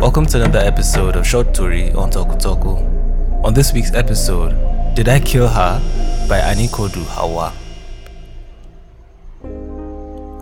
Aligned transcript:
Welcome 0.00 0.26
to 0.26 0.40
another 0.40 0.60
episode 0.60 1.16
of 1.16 1.26
Short 1.26 1.52
Tori 1.52 1.90
on 1.90 2.12
Toku 2.12 2.40
Toku. 2.40 3.44
On 3.44 3.52
this 3.52 3.72
week's 3.72 3.92
episode, 3.92 4.54
Did 4.94 5.08
I 5.08 5.18
Kill 5.18 5.48
Her? 5.48 5.80
by 6.28 6.38
Anikodu 6.38 7.04
Hawa. 7.06 7.52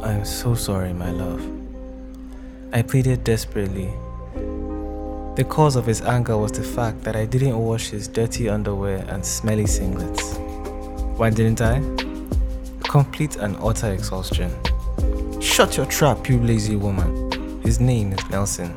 I'm 0.05 0.27
so 0.27 0.55
sorry, 0.55 0.93
my 0.93 1.11
love. 1.11 1.41
I 2.75 2.83
pleaded 2.83 3.25
desperately. 3.25 3.89
The 5.37 5.47
cause 5.49 5.75
of 5.75 5.87
his 5.87 6.03
anger 6.03 6.37
was 6.37 6.53
the 6.53 6.63
fact 6.63 7.01
that 7.05 7.17
I 7.17 7.25
didn't 7.25 7.59
wash 7.59 7.89
his 7.89 8.09
dirty 8.09 8.51
underwear 8.51 9.07
and 9.09 9.25
smelly 9.25 9.65
singlets. 9.65 10.37
Why 11.17 11.31
didn't 11.31 11.63
I? 11.63 11.81
Complete 12.87 13.37
and 13.37 13.57
utter 13.63 13.91
exhaustion. 13.91 14.51
Shut 15.41 15.79
your 15.79 15.87
trap, 15.87 16.29
you 16.29 16.41
lazy 16.41 16.77
woman. 16.77 17.63
His 17.63 17.81
name 17.81 18.13
is 18.13 18.29
Nelson. 18.29 18.75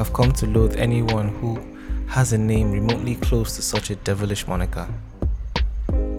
I've 0.00 0.14
come 0.14 0.32
to 0.32 0.46
loathe 0.46 0.76
anyone 0.76 1.28
who 1.28 1.60
has 2.06 2.32
a 2.32 2.38
name 2.38 2.72
remotely 2.72 3.16
close 3.16 3.54
to 3.56 3.62
such 3.62 3.90
a 3.90 3.96
devilish 3.96 4.46
moniker. 4.46 4.88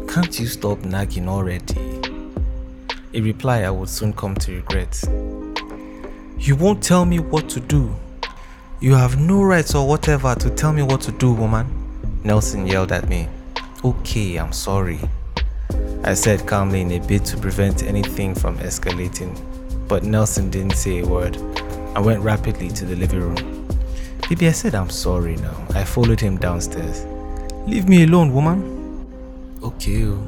Can't 0.08 0.40
you 0.40 0.46
stop 0.46 0.86
nagging 0.86 1.28
already? 1.28 2.00
A 3.16 3.22
reply 3.22 3.64
I 3.64 3.72
would 3.72 3.90
soon 3.90 4.14
come 4.14 4.36
to 4.36 4.54
regret. 4.54 5.02
You 6.38 6.56
won't 6.58 6.84
tell 6.84 7.06
me 7.06 7.18
what 7.18 7.50
to 7.50 7.60
do. 7.60 7.96
You 8.82 8.94
have 8.94 9.20
no 9.20 9.42
rights 9.42 9.74
or 9.74 9.88
whatever 9.88 10.36
to 10.36 10.52
tell 10.52 10.74
me 10.74 10.84
what 10.84 11.02
to 11.02 11.12
do, 11.14 11.34
woman. 11.34 11.66
Nelson 12.24 12.68
yelled 12.68 12.92
at 12.92 13.10
me. 13.10 13.28
Okay, 13.84 14.38
I'm 14.38 14.54
sorry. 14.54 15.00
I 16.04 16.14
said 16.14 16.46
calmly 16.46 16.82
in 16.82 16.92
a 16.92 17.00
bid 17.00 17.26
to 17.26 17.38
prevent 17.38 17.82
anything 17.82 18.36
from 18.36 18.60
escalating, 18.60 19.36
but 19.88 20.04
Nelson 20.04 20.52
didn't 20.52 20.76
say 20.76 21.00
a 21.00 21.08
word 21.08 21.36
I 21.96 22.00
went 22.00 22.22
rapidly 22.22 22.70
to 22.70 22.86
the 22.86 22.96
living 22.96 23.22
room. 23.22 23.61
Baby, 24.32 24.48
I 24.48 24.52
said 24.54 24.76
I'm 24.76 24.90
sorry 24.90 25.36
now. 25.36 25.68
I 25.76 25.84
followed 25.84 26.22
him 26.22 26.38
downstairs. 26.38 27.04
Leave 27.68 27.90
me 27.90 28.06
alone, 28.06 28.34
woman. 28.34 29.06
Okay. 29.62 30.06
oh. 30.06 30.26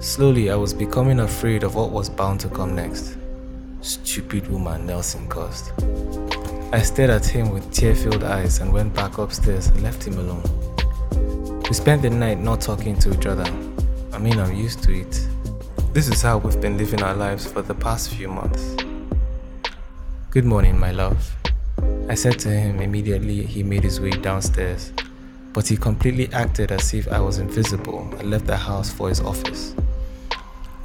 Slowly, 0.00 0.50
I 0.50 0.56
was 0.56 0.74
becoming 0.74 1.20
afraid 1.20 1.62
of 1.62 1.76
what 1.76 1.92
was 1.92 2.10
bound 2.10 2.40
to 2.40 2.48
come 2.48 2.74
next. 2.74 3.16
Stupid 3.80 4.48
woman, 4.48 4.86
Nelson 4.86 5.28
cursed. 5.28 5.72
I 6.72 6.82
stared 6.82 7.10
at 7.10 7.24
him 7.24 7.50
with 7.50 7.72
tear 7.72 7.94
filled 7.94 8.24
eyes 8.24 8.58
and 8.58 8.72
went 8.72 8.92
back 8.92 9.18
upstairs 9.18 9.68
and 9.68 9.84
left 9.84 10.02
him 10.02 10.18
alone. 10.18 11.62
We 11.62 11.74
spent 11.74 12.02
the 12.02 12.10
night 12.10 12.40
not 12.40 12.60
talking 12.60 12.98
to 12.98 13.14
each 13.14 13.26
other. 13.26 13.46
I 14.12 14.18
mean, 14.18 14.40
I'm 14.40 14.52
used 14.52 14.82
to 14.82 14.92
it. 14.92 15.28
This 15.92 16.08
is 16.08 16.22
how 16.22 16.38
we've 16.38 16.60
been 16.60 16.76
living 16.76 17.04
our 17.04 17.14
lives 17.14 17.46
for 17.46 17.62
the 17.62 17.74
past 17.74 18.10
few 18.10 18.26
months. 18.26 18.74
Good 20.30 20.44
morning, 20.44 20.76
my 20.76 20.90
love. 20.90 21.36
I 22.08 22.14
said 22.14 22.38
to 22.40 22.48
him 22.48 22.80
immediately 22.80 23.44
he 23.44 23.64
made 23.64 23.82
his 23.82 24.00
way 24.00 24.10
downstairs, 24.10 24.92
but 25.52 25.66
he 25.66 25.76
completely 25.76 26.32
acted 26.32 26.70
as 26.70 26.94
if 26.94 27.08
I 27.08 27.18
was 27.18 27.38
invisible 27.38 28.08
and 28.20 28.30
left 28.30 28.46
the 28.46 28.56
house 28.56 28.92
for 28.92 29.08
his 29.08 29.20
office. 29.20 29.74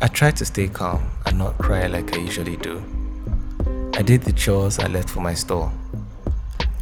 I 0.02 0.08
tried 0.08 0.36
to 0.38 0.45
stay 0.45 0.67
calm 0.67 1.11
and 1.27 1.38
not 1.38 1.59
cry 1.59 1.86
like 1.86 2.16
I 2.16 2.22
usually 2.22 2.58
do. 2.58 2.83
I 3.94 4.02
did 4.02 4.23
the 4.23 4.33
chores 4.33 4.80
I 4.80 4.88
left 4.88 5.11
for 5.11 5.19
my 5.19 5.36
store. 5.36 5.72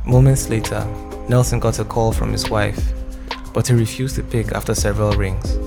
Moments 0.06 0.50
later, 0.50 0.86
Nelson 1.28 1.60
got 1.60 1.80
a 1.80 1.84
call 1.84 2.14
from 2.14 2.32
his 2.32 2.50
wife, 2.50 2.94
but 3.54 3.68
he 3.68 3.74
refused 3.74 4.16
to 4.16 4.24
pick 4.24 4.54
after 4.54 4.74
several 4.74 5.12
rings. 5.12 5.58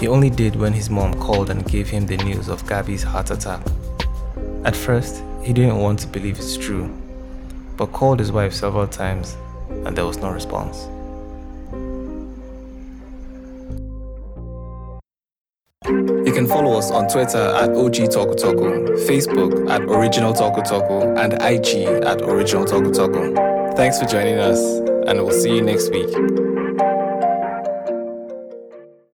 He 0.00 0.08
only 0.08 0.30
did 0.30 0.56
when 0.56 0.72
his 0.72 0.90
mom 0.90 1.14
called 1.14 1.48
and 1.48 1.64
gave 1.64 1.88
him 1.90 2.06
the 2.06 2.16
news 2.16 2.48
of 2.48 2.66
Gabby's 2.66 3.04
heart 3.04 3.30
attack. 3.30 3.64
At 4.64 4.74
first, 4.74 5.22
he 5.44 5.52
didn't 5.52 5.78
want 5.78 6.00
to 6.00 6.08
believe 6.08 6.38
it's 6.38 6.56
true, 6.56 6.90
but 7.76 7.92
called 7.92 8.18
his 8.18 8.32
wife 8.32 8.52
several 8.52 8.86
times 8.86 9.36
and 9.68 9.96
there 9.96 10.06
was 10.06 10.18
no 10.18 10.30
response. 10.30 10.88
You 15.86 16.32
can 16.32 16.46
follow 16.46 16.78
us 16.78 16.90
on 16.90 17.08
Twitter 17.08 17.38
at 17.38 17.70
OG 17.70 18.10
Talku, 18.10 18.88
Facebook 19.06 19.70
at 19.70 19.82
Original 19.82 20.32
Talku, 20.32 21.18
and 21.18 21.34
IG 21.34 21.86
at 22.04 22.22
Original 22.22 22.64
Talku. 22.64 23.76
Thanks 23.76 23.98
for 24.00 24.06
joining 24.06 24.38
us, 24.38 24.58
and 25.06 25.22
we'll 25.22 25.30
see 25.30 25.56
you 25.56 25.62
next 25.62 25.90
week. 25.90 26.93